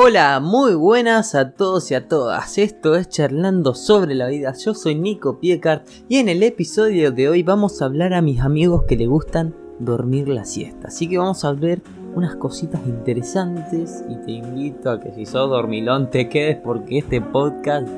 Hola, 0.00 0.38
muy 0.38 0.76
buenas 0.76 1.34
a 1.34 1.50
todos 1.50 1.90
y 1.90 1.96
a 1.96 2.06
todas. 2.06 2.56
Esto 2.56 2.94
es 2.94 3.08
Charlando 3.08 3.74
sobre 3.74 4.14
la 4.14 4.28
vida. 4.28 4.54
Yo 4.56 4.72
soy 4.72 4.94
Nico 4.94 5.40
Piecart 5.40 5.88
y 6.08 6.18
en 6.18 6.28
el 6.28 6.44
episodio 6.44 7.10
de 7.10 7.28
hoy 7.28 7.42
vamos 7.42 7.82
a 7.82 7.86
hablar 7.86 8.14
a 8.14 8.22
mis 8.22 8.40
amigos 8.40 8.84
que 8.86 8.96
le 8.96 9.08
gustan 9.08 9.56
dormir 9.80 10.28
la 10.28 10.44
siesta. 10.44 10.86
Así 10.86 11.08
que 11.08 11.18
vamos 11.18 11.44
a 11.44 11.52
ver 11.52 11.82
unas 12.14 12.36
cositas 12.36 12.80
interesantes 12.86 14.04
y 14.08 14.14
te 14.24 14.30
invito 14.30 14.88
a 14.88 15.00
que 15.00 15.10
si 15.10 15.26
sos 15.26 15.50
dormilón 15.50 16.12
te 16.12 16.28
quedes 16.28 16.58
porque 16.58 16.98
este 16.98 17.20
podcast 17.20 17.88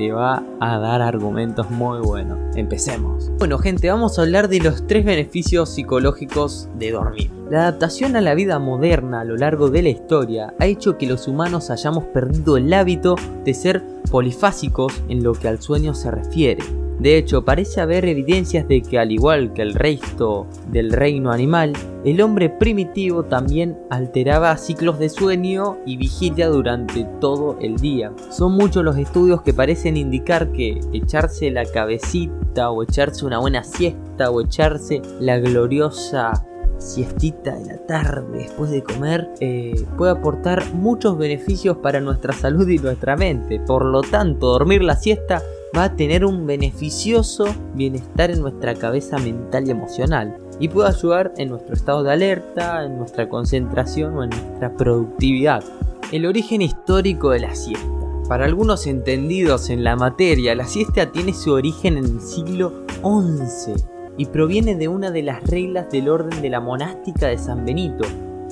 te 0.00 0.12
va 0.12 0.42
a 0.60 0.78
dar 0.78 1.02
argumentos 1.02 1.70
muy 1.70 2.00
buenos. 2.00 2.38
Empecemos. 2.56 3.30
Bueno 3.38 3.58
gente, 3.58 3.90
vamos 3.90 4.18
a 4.18 4.22
hablar 4.22 4.48
de 4.48 4.58
los 4.58 4.86
tres 4.86 5.04
beneficios 5.04 5.68
psicológicos 5.68 6.70
de 6.78 6.92
dormir. 6.92 7.30
La 7.50 7.64
adaptación 7.64 8.16
a 8.16 8.22
la 8.22 8.34
vida 8.34 8.58
moderna 8.58 9.20
a 9.20 9.24
lo 9.24 9.36
largo 9.36 9.68
de 9.68 9.82
la 9.82 9.90
historia 9.90 10.54
ha 10.58 10.64
hecho 10.64 10.96
que 10.96 11.04
los 11.04 11.28
humanos 11.28 11.68
hayamos 11.68 12.04
perdido 12.04 12.56
el 12.56 12.72
hábito 12.72 13.16
de 13.44 13.52
ser 13.52 13.84
polifásicos 14.10 15.02
en 15.10 15.22
lo 15.22 15.34
que 15.34 15.48
al 15.48 15.60
sueño 15.60 15.92
se 15.92 16.10
refiere. 16.10 16.64
De 17.00 17.16
hecho, 17.16 17.46
parece 17.46 17.80
haber 17.80 18.04
evidencias 18.04 18.68
de 18.68 18.82
que 18.82 18.98
al 18.98 19.10
igual 19.10 19.54
que 19.54 19.62
el 19.62 19.72
resto 19.72 20.46
del 20.70 20.92
reino 20.92 21.32
animal, 21.32 21.72
el 22.04 22.20
hombre 22.20 22.50
primitivo 22.50 23.22
también 23.22 23.78
alteraba 23.88 24.54
ciclos 24.58 24.98
de 24.98 25.08
sueño 25.08 25.78
y 25.86 25.96
vigilia 25.96 26.48
durante 26.48 27.04
todo 27.18 27.56
el 27.62 27.76
día. 27.76 28.12
Son 28.28 28.52
muchos 28.52 28.84
los 28.84 28.98
estudios 28.98 29.40
que 29.40 29.54
parecen 29.54 29.96
indicar 29.96 30.52
que 30.52 30.78
echarse 30.92 31.50
la 31.50 31.64
cabecita 31.64 32.70
o 32.70 32.82
echarse 32.82 33.24
una 33.24 33.38
buena 33.38 33.64
siesta 33.64 34.30
o 34.30 34.42
echarse 34.42 35.00
la 35.20 35.38
gloriosa 35.38 36.32
siestita 36.76 37.56
de 37.56 37.66
la 37.66 37.86
tarde 37.86 38.38
después 38.38 38.70
de 38.70 38.82
comer 38.82 39.28
eh, 39.40 39.74
puede 39.98 40.12
aportar 40.12 40.72
muchos 40.72 41.18
beneficios 41.18 41.76
para 41.76 42.00
nuestra 42.00 42.32
salud 42.32 42.68
y 42.68 42.78
nuestra 42.78 43.16
mente. 43.16 43.60
Por 43.60 43.86
lo 43.86 44.02
tanto, 44.02 44.48
dormir 44.48 44.82
la 44.82 44.96
siesta 44.96 45.42
va 45.76 45.84
a 45.84 45.96
tener 45.96 46.24
un 46.24 46.46
beneficioso 46.46 47.44
bienestar 47.74 48.30
en 48.30 48.40
nuestra 48.40 48.74
cabeza 48.74 49.18
mental 49.18 49.66
y 49.66 49.70
emocional 49.70 50.36
y 50.58 50.68
puede 50.68 50.88
ayudar 50.88 51.32
en 51.36 51.50
nuestro 51.50 51.74
estado 51.74 52.02
de 52.02 52.12
alerta, 52.12 52.84
en 52.84 52.98
nuestra 52.98 53.28
concentración 53.28 54.16
o 54.16 54.24
en 54.24 54.30
nuestra 54.30 54.76
productividad. 54.76 55.64
El 56.12 56.26
origen 56.26 56.60
histórico 56.60 57.30
de 57.30 57.40
la 57.40 57.54
siesta. 57.54 57.86
Para 58.28 58.44
algunos 58.44 58.86
entendidos 58.86 59.70
en 59.70 59.82
la 59.82 59.96
materia, 59.96 60.54
la 60.54 60.66
siesta 60.66 61.10
tiene 61.10 61.34
su 61.34 61.52
origen 61.52 61.96
en 61.96 62.04
el 62.04 62.20
siglo 62.20 62.84
XI 63.02 63.74
y 64.16 64.26
proviene 64.26 64.76
de 64.76 64.86
una 64.86 65.10
de 65.10 65.22
las 65.22 65.42
reglas 65.44 65.90
del 65.90 66.08
orden 66.08 66.42
de 66.42 66.50
la 66.50 66.60
monástica 66.60 67.28
de 67.28 67.38
San 67.38 67.64
Benito, 67.64 68.04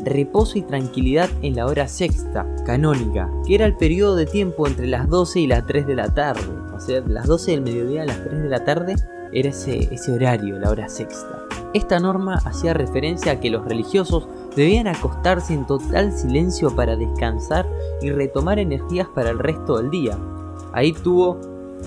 reposo 0.04 0.58
y 0.58 0.62
tranquilidad 0.62 1.28
en 1.42 1.56
la 1.56 1.66
hora 1.66 1.86
sexta, 1.88 2.46
canónica, 2.64 3.30
que 3.46 3.54
era 3.54 3.66
el 3.66 3.76
periodo 3.76 4.16
de 4.16 4.26
tiempo 4.26 4.66
entre 4.66 4.86
las 4.86 5.08
12 5.08 5.40
y 5.40 5.46
las 5.46 5.66
3 5.66 5.86
de 5.86 5.94
la 5.94 6.12
tarde. 6.14 6.67
Las 7.06 7.26
12 7.26 7.50
del 7.50 7.62
mediodía 7.62 8.02
a 8.02 8.06
las 8.06 8.22
3 8.24 8.42
de 8.42 8.48
la 8.48 8.64
tarde 8.64 8.94
era 9.32 9.50
ese, 9.50 9.92
ese 9.92 10.12
horario, 10.12 10.58
la 10.58 10.70
hora 10.70 10.88
sexta. 10.88 11.44
Esta 11.74 11.98
norma 11.98 12.40
hacía 12.44 12.72
referencia 12.72 13.32
a 13.32 13.40
que 13.40 13.50
los 13.50 13.64
religiosos 13.66 14.26
debían 14.56 14.86
acostarse 14.86 15.52
en 15.52 15.66
total 15.66 16.12
silencio 16.12 16.74
para 16.74 16.96
descansar 16.96 17.68
y 18.00 18.10
retomar 18.10 18.58
energías 18.58 19.08
para 19.14 19.30
el 19.30 19.38
resto 19.38 19.76
del 19.76 19.90
día. 19.90 20.18
Ahí 20.72 20.92
tuvo 20.92 21.40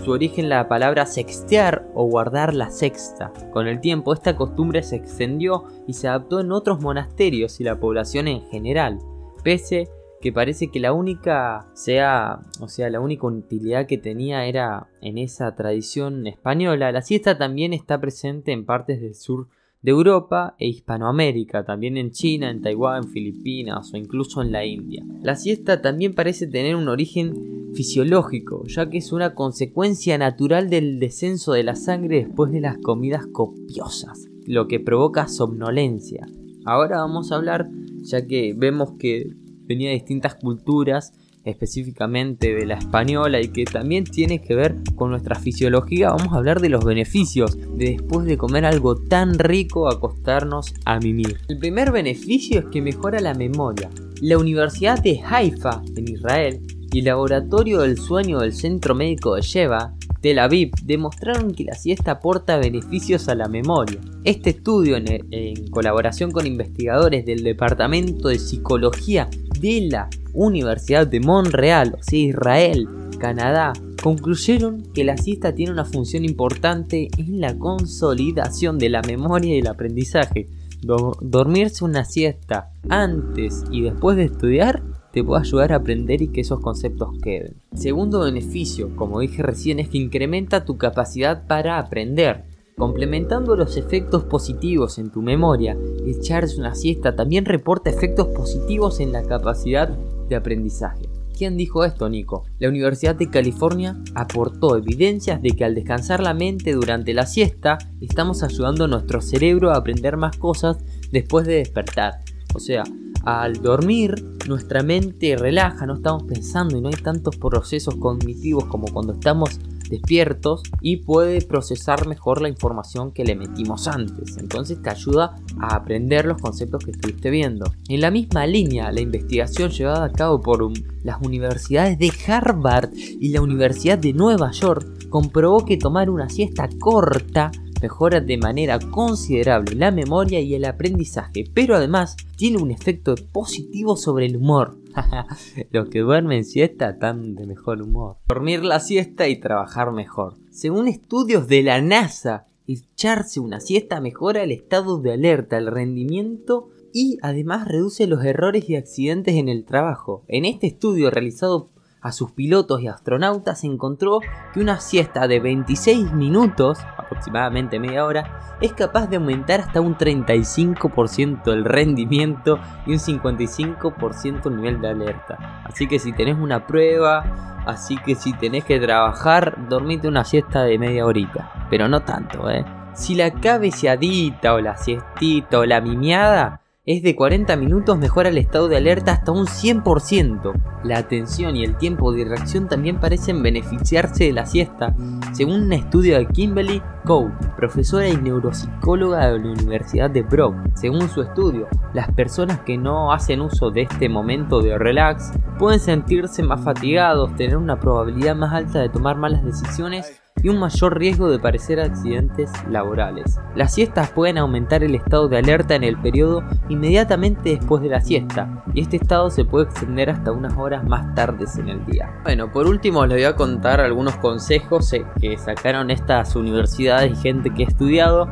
su 0.04 0.12
origen 0.12 0.50
la 0.50 0.68
palabra 0.68 1.06
sextear 1.06 1.88
o 1.96 2.06
guardar 2.06 2.54
la 2.54 2.70
sexta. 2.70 3.32
Con 3.52 3.68
el 3.68 3.82
tiempo 3.82 4.14
esta 4.14 4.36
costumbre 4.36 4.84
se 4.84 4.98
extendió 4.98 5.66
y 5.88 5.94
se 5.94 6.08
adaptó 6.08 6.40
en 6.40 6.52
otros 6.52 6.82
monasterios 6.82 7.60
y 7.60 7.64
la 7.64 7.80
población 7.80 8.28
en 8.28 8.42
general, 8.50 9.00
pese 9.44 9.90
que 10.22 10.32
parece 10.32 10.68
que 10.68 10.80
la 10.80 10.94
única 10.94 11.68
sea, 11.74 12.40
o 12.60 12.68
sea, 12.68 12.90
la 12.90 13.00
única 13.00 13.28
utilidad 13.28 13.88
que 13.88 13.98
tenía 13.98 14.46
era 14.46 14.88
en 15.02 15.18
esa 15.18 15.56
tradición 15.56 16.28
española. 16.28 16.92
La 16.92 17.02
siesta 17.02 17.38
también 17.38 17.74
está 17.74 18.00
presente 18.00 18.52
en 18.52 18.66
partes 18.66 19.02
del 19.02 19.16
sur 19.16 19.48
de 19.82 19.92
Europa 19.92 20.56
e 20.60 20.68
Hispanoamérica, 20.68 21.66
también 21.66 21.98
en 21.98 22.12
China, 22.12 22.52
en 22.52 22.62
Taiwán, 22.62 23.04
en 23.04 23.10
Filipinas 23.10 23.92
o 23.94 23.98
incluso 23.98 24.42
en 24.42 24.52
la 24.52 24.64
India. 24.64 25.04
La 25.22 25.36
siesta 25.36 25.82
también 25.82 26.14
parece 26.14 26.46
tener 26.48 26.76
un 26.76 26.88
origen 26.88 27.74
fisiológico, 27.74 28.64
ya 28.68 28.90
que 28.90 29.00
es 29.00 29.12
una 29.12 29.34
consecuencia 29.34 30.18
natural 30.18 30.70
del 30.70 31.00
descenso 31.00 31.54
de 31.54 31.64
la 31.64 31.76
sangre 31.76 32.26
después 32.26 32.52
de 32.52 32.62
las 32.62 32.78
comidas 32.78 33.26
copiosas, 33.32 34.28
lo 34.46 34.68
que 34.68 34.80
provoca 34.80 35.28
somnolencia. 35.28 36.28
Ahora 36.66 36.98
vamos 36.98 37.32
a 37.32 37.38
hablar, 37.38 37.70
ya 38.04 38.28
que 38.28 38.54
vemos 38.56 38.94
que 39.00 39.32
venía 39.68 39.90
de 39.90 39.96
distintas 39.96 40.36
culturas, 40.36 41.14
específicamente 41.46 42.54
de 42.54 42.66
la 42.66 42.76
española 42.76 43.42
y 43.42 43.50
que 43.50 43.66
también 43.66 44.04
tiene 44.04 44.42
que 44.42 44.56
ver 44.56 44.76
con 44.96 45.12
nuestra 45.12 45.36
fisiología, 45.36 46.10
vamos 46.10 46.34
a 46.34 46.38
hablar 46.38 46.62
de 46.62 46.70
los 46.70 46.84
beneficios 46.86 47.58
de 47.76 47.92
después 47.92 48.26
de 48.26 48.38
comer 48.38 48.66
algo 48.66 48.96
tan 48.96 49.38
rico 49.40 49.90
acostarnos 49.90 50.74
a 50.86 51.00
mimir. 51.00 51.38
El 51.48 51.58
primer 51.58 51.92
beneficio 51.92 52.60
es 52.60 52.66
que 52.66 52.82
mejora 52.82 53.20
la 53.20 53.34
memoria. 53.34 53.90
La 54.22 54.38
Universidad 54.38 55.02
de 55.02 55.20
Haifa, 55.20 55.82
en 55.96 56.08
Israel, 56.08 56.62
y 56.94 57.00
el 57.00 57.06
Laboratorio 57.06 57.82
del 57.82 57.98
Sueño 57.98 58.40
del 58.40 58.54
Centro 58.54 58.94
Médico 58.94 59.36
de 59.36 59.42
Sheba, 59.42 59.96
Tel 60.20 60.38
Aviv, 60.38 60.72
demostraron 60.84 61.54
que 61.54 61.64
la 61.64 61.74
siesta 61.74 62.12
aporta 62.12 62.58
beneficios 62.58 63.28
a 63.28 63.36
la 63.36 63.48
memoria. 63.48 64.00
Este 64.24 64.52
estudio, 64.52 64.98
en, 64.98 65.08
en 65.32 65.68
colaboración 65.72 66.30
con 66.30 66.46
investigadores 66.46 67.26
del 67.26 67.44
Departamento 67.44 68.28
de 68.28 68.38
Psicología 68.38 69.28
de 69.62 69.88
la 69.90 70.10
Universidad 70.34 71.08
de 71.08 71.20
Montreal, 71.20 71.96
o 72.00 72.04
sea, 72.04 72.20
Israel, 72.20 72.88
Canadá, 73.20 73.74
concluyeron 74.02 74.84
que 74.94 75.04
la 75.04 75.16
siesta 75.16 75.54
tiene 75.54 75.72
una 75.72 75.86
función 75.86 76.26
importante 76.26 77.10
en 77.18 77.40
la 77.40 77.58
consolidación 77.58 78.80
de 78.80 78.90
la 78.90 79.02
memoria 79.04 79.56
y 79.56 79.60
el 79.60 79.68
aprendizaje. 79.68 80.48
dormirse 80.82 81.86
una 81.86 82.04
siesta 82.04 82.72
antes 82.90 83.64
y 83.72 83.82
después 83.82 84.18
de 84.18 84.24
estudiar 84.24 84.82
te 85.14 85.24
puede 85.24 85.42
ayudar 85.42 85.74
a 85.74 85.76
aprender 85.76 86.22
y 86.22 86.30
que 86.30 86.42
esos 86.42 86.60
conceptos 86.60 87.10
queden. 87.22 87.56
Segundo 87.76 88.22
beneficio, 88.22 88.96
como 88.96 89.20
dije 89.20 89.44
recién, 89.44 89.80
es 89.80 89.90
que 89.90 90.00
incrementa 90.00 90.66
tu 90.66 90.78
capacidad 90.78 91.46
para 91.46 91.78
aprender. 91.78 92.46
Complementando 92.82 93.56
los 93.56 93.78
efectos 93.78 94.24
positivos 94.24 94.98
en 94.98 95.12
tu 95.12 95.22
memoria, 95.22 95.78
echarse 96.04 96.60
una 96.60 96.74
siesta 96.74 97.16
también 97.16 97.46
reporta 97.46 97.92
efectos 97.92 98.30
positivos 98.30 99.00
en 99.00 99.12
la 99.12 99.22
capacidad 99.22 99.88
de 99.88 100.36
aprendizaje. 100.36 101.08
¿Quién 101.38 101.58
dijo 101.58 101.86
esto, 101.86 102.10
Nico? 102.10 102.44
La 102.58 102.70
Universidad 102.70 103.14
de 103.14 103.30
California 103.30 104.02
aportó 104.16 104.76
evidencias 104.76 105.44
de 105.44 105.52
que 105.52 105.64
al 105.64 105.76
descansar 105.76 106.24
la 106.24 106.34
mente 106.34 106.74
durante 106.74 107.14
la 107.14 107.28
siesta, 107.28 107.78
estamos 108.02 108.42
ayudando 108.42 108.86
a 108.86 108.88
nuestro 108.88 109.22
cerebro 109.22 109.70
a 109.70 109.78
aprender 109.78 110.18
más 110.18 110.36
cosas 110.38 110.78
después 111.12 111.46
de 111.46 111.58
despertar. 111.58 112.22
O 112.56 112.60
sea, 112.60 112.84
al 113.24 113.62
dormir, 113.62 114.16
nuestra 114.48 114.82
mente 114.82 115.36
relaja, 115.36 115.86
no 115.86 115.94
estamos 115.94 116.24
pensando 116.24 116.76
y 116.76 116.82
no 116.82 116.88
hay 116.88 116.96
tantos 116.96 117.38
procesos 117.38 117.96
cognitivos 117.98 118.66
como 118.66 118.88
cuando 118.88 119.14
estamos 119.14 119.60
despiertos 119.92 120.64
y 120.82 120.98
puede 120.98 121.42
procesar 121.42 122.08
mejor 122.08 122.42
la 122.42 122.50
información 122.50 123.12
que 123.12 123.24
le 123.24 123.36
metimos 123.36 123.88
antes. 123.88 124.38
Entonces 124.38 124.82
te 124.82 124.90
ayuda 124.90 125.36
a 125.60 125.76
aprender 125.76 126.26
los 126.26 126.42
conceptos 126.42 126.84
que 126.84 126.92
estuviste 126.92 127.30
viendo. 127.30 127.72
En 127.88 128.02
la 128.02 128.10
misma 128.10 128.48
línea, 128.48 128.92
la 128.92 129.02
investigación 129.02 129.70
llevada 129.70 130.06
a 130.06 130.12
cabo 130.12 130.42
por 130.42 130.72
las 131.04 131.22
universidades 131.22 132.00
de 132.00 132.12
Harvard 132.28 132.92
y 132.94 133.30
la 133.30 133.42
Universidad 133.42 134.00
de 134.00 134.14
Nueva 134.14 134.52
York 134.52 135.10
comprobó 135.10 135.66
que 135.66 135.78
tomar 135.78 136.10
una 136.10 136.30
siesta 136.30 136.70
corta 136.80 137.52
mejora 137.82 138.22
de 138.22 138.38
manera 138.38 138.80
considerable 138.80 139.76
la 139.76 139.92
memoria 139.92 140.40
y 140.40 140.54
el 140.56 140.66
aprendizaje, 140.66 141.46
pero 141.54 141.76
además 141.76 142.16
tiene 142.38 142.58
un 142.58 142.72
efecto 142.72 143.16
positivo 143.32 143.98
sobre 143.98 144.28
el 144.28 144.38
humor. 144.38 144.78
Los 145.72 145.90
que 145.90 146.00
duermen 146.00 146.46
siesta 146.46 146.92
están 146.92 147.36
de 147.36 147.46
mejor 147.46 147.82
humor. 147.82 148.18
Dormir 148.30 148.64
la 148.64 148.80
siesta 148.80 149.28
y 149.28 149.40
trabajar 149.40 149.92
mejor. 149.92 150.38
Según 150.52 150.88
estudios 150.88 151.48
de 151.48 151.64
la 151.64 151.82
NASA, 151.82 152.48
echarse 152.68 153.40
una 153.40 153.60
siesta 153.60 154.00
mejora 154.00 154.44
el 154.44 154.52
estado 154.52 155.00
de 155.00 155.14
alerta, 155.14 155.58
el 155.58 155.68
rendimiento 155.68 156.70
y 156.94 157.18
además 157.22 157.68
reduce 157.68 158.08
los 158.08 158.24
errores 158.24 158.70
y 158.70 158.76
accidentes 158.76 159.36
en 159.36 159.50
el 159.50 159.66
trabajo. 159.66 160.24
En 160.28 160.46
este 160.46 160.68
estudio 160.68 161.10
realizado 161.10 161.70
a 162.02 162.12
sus 162.12 162.32
pilotos 162.32 162.82
y 162.82 162.88
astronautas 162.88 163.64
encontró 163.64 164.20
que 164.54 164.60
una 164.60 164.80
siesta 164.80 165.28
de 165.28 165.40
26 165.40 166.14
minutos, 166.14 166.80
aproximadamente 166.98 167.80
media 167.80 168.06
hora, 168.06 168.58
es 168.62 168.74
capaz 168.74 169.08
de 169.08 169.18
aumentar 169.18 169.60
hasta 169.60 169.82
un 169.82 169.98
35% 169.98 171.52
el 171.52 171.66
rendimiento 171.66 172.60
y 172.86 172.94
un 172.94 173.00
55% 173.00 174.48
el 174.48 174.56
nivel 174.56 174.82
de 174.82 174.90
alerta. 174.90 175.64
Así 175.66 175.88
que 175.88 176.00
si 176.00 176.14
tenés 176.14 176.38
una 176.38 176.66
prueba, 176.66 177.62
así 177.66 177.98
que 177.98 178.16
si 178.16 178.34
tenés 178.34 178.66
que 178.66 178.80
trabajar, 178.80 179.68
dormite 179.70 180.08
una 180.08 180.24
siesta 180.24 180.64
de 180.64 180.78
media 180.78 181.06
horita, 181.06 181.68
pero 181.70 181.88
no 181.88 182.02
tanto, 182.02 182.50
¿eh? 182.50 182.66
Si 182.94 183.16
la 183.16 183.32
cabeceadita 183.32 184.54
o 184.54 184.60
la 184.60 184.76
siestita 184.76 185.60
o 185.60 185.66
la 185.66 185.80
mimiada 185.80 186.61
es 186.84 187.04
de 187.04 187.16
40 187.16 187.56
minutos 187.58 187.96
mejora 188.00 188.30
el 188.30 188.40
estado 188.40 188.68
de 188.68 188.78
alerta 188.78 189.12
hasta 189.12 189.32
un 189.32 189.46
100%. 189.46 190.52
La 190.84 190.98
atención 190.98 191.56
y 191.56 191.64
el 191.64 191.78
tiempo 191.78 192.12
de 192.12 192.26
reacción 192.26 192.68
también 192.68 193.00
parecen 193.00 193.44
beneficiarse 193.44 194.24
de 194.24 194.34
la 194.34 194.48
siesta, 194.48 194.96
según 195.32 195.62
un 195.62 195.74
estudio 195.74 196.18
de 196.18 196.26
Kimberly 196.26 196.82
Cole, 197.06 197.34
profesora 197.56 198.10
y 198.10 198.18
neuropsicóloga 198.18 199.28
de 199.28 199.40
la 199.40 199.52
Universidad 199.52 200.10
de 200.10 200.24
Brock. 200.24 200.56
Según 200.74 201.08
su 201.08 201.22
estudio, 201.22 201.68
las 201.94 202.12
personas 202.14 202.62
que 202.62 202.80
no 202.80 203.14
hacen 203.14 203.42
uso 203.42 203.70
de 203.70 203.84
este 203.84 204.10
momento 204.10 204.62
de 204.62 204.76
relax 204.80 205.32
pueden 205.60 205.80
sentirse 205.80 206.42
más 206.42 206.64
fatigados, 206.64 207.36
tener 207.36 207.58
una 207.58 207.80
probabilidad 207.80 208.36
más 208.36 208.54
alta 208.54 208.80
de 208.80 208.90
tomar 208.90 209.18
malas 209.18 209.44
decisiones 209.44 210.21
y 210.44 210.50
un 210.50 210.60
mayor 210.60 210.98
riesgo 210.98 211.30
de 211.30 211.40
padecer 211.40 211.80
accidentes 211.80 212.52
laborales. 212.70 213.40
Las 213.56 213.74
siestas 213.74 214.12
pueden 214.12 214.38
aumentar 214.38 214.84
el 214.84 214.96
estado 214.96 215.28
de 215.28 215.38
alerta 215.38 215.76
en 215.76 215.84
el 215.84 215.98
periodo 216.00 216.44
inmediatamente 216.70 217.58
después 217.58 217.82
de 217.82 217.90
la 217.90 218.02
siesta, 218.02 218.64
y 218.74 218.82
este 218.82 218.98
estado 218.98 219.30
se 219.30 219.46
puede 219.46 219.66
extender 219.66 220.10
hasta 220.10 220.32
unas 220.32 220.58
horas 220.58 220.84
más 220.84 221.14
tardes 221.16 221.58
en 221.58 221.70
el 221.70 221.86
día. 221.86 222.10
Bueno, 222.24 222.52
por 222.52 222.68
último 222.68 223.06
les 223.06 223.18
voy 223.18 223.26
a 223.26 223.36
contar 223.36 223.82
algunos 223.82 224.16
consejos 224.18 224.92
eh, 224.94 225.06
que 225.20 225.38
sacaron 225.38 225.92
estas 225.92 226.36
universidades 226.36 227.12
y 227.12 227.16
gente 227.16 227.52
que 227.52 227.64
ha 227.64 227.68
estudiado 227.68 228.28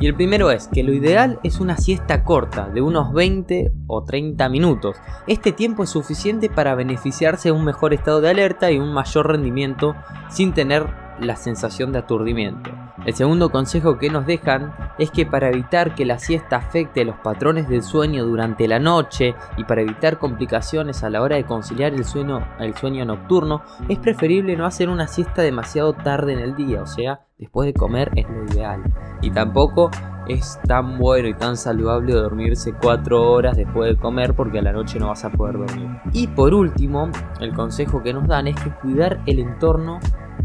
y 0.00 0.06
el 0.06 0.14
primero 0.14 0.50
es 0.50 0.68
que 0.68 0.82
lo 0.82 0.92
ideal 0.92 1.38
es 1.44 1.60
una 1.60 1.76
siesta 1.76 2.24
corta, 2.24 2.68
de 2.68 2.82
unos 2.82 3.12
20 3.12 3.72
o 3.86 4.02
30 4.02 4.48
minutos. 4.48 4.96
Este 5.26 5.52
tiempo 5.52 5.84
es 5.84 5.90
suficiente 5.90 6.50
para 6.50 6.74
beneficiarse 6.74 7.48
de 7.48 7.52
un 7.52 7.64
mejor 7.64 7.94
estado 7.94 8.20
de 8.20 8.30
alerta 8.30 8.70
y 8.72 8.78
un 8.78 8.92
mayor 8.92 9.28
rendimiento 9.28 9.94
sin 10.28 10.52
tener 10.52 11.03
la 11.20 11.36
sensación 11.36 11.92
de 11.92 11.98
aturdimiento. 11.98 12.70
El 13.04 13.14
segundo 13.14 13.50
consejo 13.50 13.98
que 13.98 14.08
nos 14.08 14.26
dejan 14.26 14.74
es 14.98 15.10
que 15.10 15.26
para 15.26 15.48
evitar 15.48 15.94
que 15.94 16.04
la 16.04 16.18
siesta 16.18 16.56
afecte 16.56 17.04
los 17.04 17.16
patrones 17.16 17.68
del 17.68 17.82
sueño 17.82 18.24
durante 18.24 18.66
la 18.66 18.78
noche 18.78 19.34
y 19.56 19.64
para 19.64 19.82
evitar 19.82 20.18
complicaciones 20.18 21.04
a 21.04 21.10
la 21.10 21.20
hora 21.20 21.36
de 21.36 21.44
conciliar 21.44 21.92
el 21.92 22.04
sueño, 22.04 22.46
el 22.58 22.74
sueño 22.74 23.04
nocturno, 23.04 23.62
es 23.88 23.98
preferible 23.98 24.56
no 24.56 24.64
hacer 24.64 24.88
una 24.88 25.06
siesta 25.06 25.42
demasiado 25.42 25.92
tarde 25.92 26.32
en 26.32 26.38
el 26.38 26.56
día, 26.56 26.82
o 26.82 26.86
sea, 26.86 27.20
después 27.38 27.66
de 27.66 27.74
comer 27.74 28.10
es 28.16 28.26
lo 28.28 28.44
ideal. 28.44 28.82
Y 29.20 29.30
tampoco 29.30 29.90
es 30.28 30.58
tan 30.66 30.98
bueno 30.98 31.28
y 31.28 31.34
tan 31.34 31.56
saludable 31.56 32.14
dormirse 32.14 32.72
4 32.72 33.30
horas 33.30 33.56
después 33.56 33.90
de 33.90 34.00
comer 34.00 34.34
porque 34.34 34.58
a 34.58 34.62
la 34.62 34.72
noche 34.72 34.98
no 34.98 35.08
vas 35.08 35.24
a 35.24 35.30
poder 35.30 35.58
dormir. 35.58 35.90
Y 36.12 36.28
por 36.28 36.54
último, 36.54 37.10
el 37.40 37.52
consejo 37.52 38.02
que 38.02 38.14
nos 38.14 38.26
dan 38.26 38.46
es 38.46 38.56
que 38.56 38.70
cuidar 38.70 39.20
el 39.26 39.38
entorno 39.38 40.00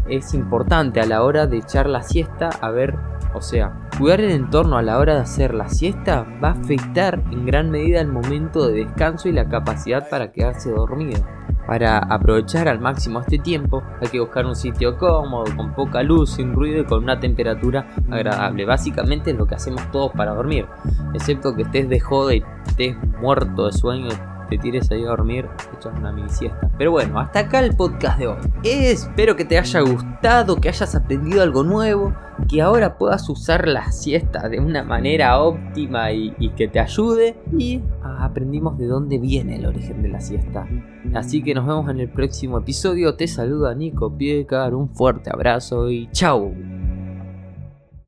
es 0.08 0.34
importante 0.34 1.00
a 1.00 1.06
la 1.06 1.22
hora 1.22 1.46
de 1.46 1.58
echar 1.58 1.88
la 1.88 2.02
siesta. 2.02 2.50
A 2.60 2.70
ver, 2.70 2.94
o 3.34 3.40
sea, 3.40 3.88
cuidar 3.98 4.20
el 4.20 4.30
entorno 4.30 4.76
a 4.76 4.82
la 4.82 4.98
hora 4.98 5.14
de 5.14 5.20
hacer 5.20 5.54
la 5.54 5.68
siesta 5.68 6.26
va 6.42 6.48
a 6.48 6.52
afectar 6.52 7.22
en 7.30 7.46
gran 7.46 7.70
medida 7.70 8.00
el 8.00 8.08
momento 8.08 8.66
de 8.66 8.84
descanso 8.84 9.28
y 9.28 9.32
la 9.32 9.48
capacidad 9.48 10.08
para 10.08 10.32
quedarse 10.32 10.70
dormido. 10.70 11.24
Para 11.66 11.98
aprovechar 11.98 12.66
al 12.66 12.80
máximo 12.80 13.20
este 13.20 13.38
tiempo 13.38 13.82
hay 14.00 14.08
que 14.08 14.18
buscar 14.18 14.44
un 14.46 14.56
sitio 14.56 14.98
cómodo, 14.98 15.44
con 15.56 15.72
poca 15.72 16.02
luz, 16.02 16.30
sin 16.30 16.52
ruido 16.52 16.80
y 16.80 16.84
con 16.84 17.04
una 17.04 17.20
temperatura 17.20 17.86
agradable. 18.10 18.64
Básicamente 18.64 19.30
es 19.30 19.38
lo 19.38 19.46
que 19.46 19.54
hacemos 19.54 19.88
todos 19.92 20.10
para 20.12 20.34
dormir, 20.34 20.66
excepto 21.14 21.54
que 21.54 21.62
estés 21.62 21.88
de 21.88 22.00
joda 22.00 22.34
y 22.34 22.42
estés 22.66 22.96
muerto 23.20 23.66
de 23.66 23.72
sueño 23.72 24.08
te 24.50 24.58
tires 24.58 24.90
ahí 24.90 25.04
a 25.04 25.08
dormir, 25.08 25.46
echas 25.72 25.96
una 25.96 26.12
mini 26.12 26.28
siesta. 26.28 26.70
Pero 26.76 26.90
bueno, 26.90 27.20
hasta 27.20 27.40
acá 27.40 27.60
el 27.60 27.76
podcast 27.76 28.18
de 28.18 28.26
hoy. 28.26 28.36
Espero 28.64 29.36
que 29.36 29.44
te 29.44 29.56
haya 29.56 29.80
gustado, 29.80 30.56
que 30.56 30.68
hayas 30.68 30.94
aprendido 30.94 31.42
algo 31.42 31.62
nuevo, 31.62 32.12
que 32.48 32.60
ahora 32.60 32.98
puedas 32.98 33.28
usar 33.28 33.68
la 33.68 33.92
siesta 33.92 34.48
de 34.48 34.58
una 34.58 34.82
manera 34.82 35.40
óptima 35.40 36.12
y, 36.12 36.50
que 36.56 36.66
te 36.66 36.80
ayude. 36.80 37.36
Y 37.56 37.80
aprendimos 38.02 38.76
de 38.76 38.86
dónde 38.86 39.18
viene 39.18 39.56
el 39.56 39.66
origen 39.66 40.02
de 40.02 40.08
la 40.08 40.20
siesta. 40.20 40.66
Así 41.14 41.42
que 41.42 41.54
nos 41.54 41.66
vemos 41.66 41.88
en 41.88 42.00
el 42.00 42.08
próximo 42.08 42.58
episodio. 42.58 43.14
Te 43.14 43.28
saluda 43.28 43.74
Nico 43.74 44.16
Piecar, 44.16 44.74
un 44.74 44.88
fuerte 44.90 45.30
abrazo 45.30 45.90
y 45.90 46.08
chao. 46.10 46.79